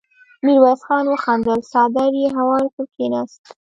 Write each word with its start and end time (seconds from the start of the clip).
ميرويس 0.45 0.81
خان 0.87 1.05
وخندل، 1.09 1.59
څادر 1.71 2.11
يې 2.21 2.27
هوار 2.37 2.63
کړ، 2.73 2.83
کېناست. 2.95 3.43